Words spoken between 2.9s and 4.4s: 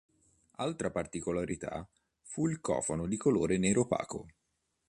di colore nero opaco.